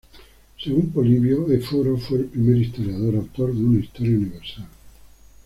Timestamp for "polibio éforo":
0.89-1.95